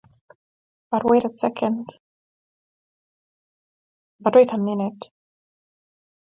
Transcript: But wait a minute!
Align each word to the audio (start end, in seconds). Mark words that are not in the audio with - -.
But 0.89 1.03
wait 1.03 1.25
a 4.51 4.57
minute! 4.57 5.05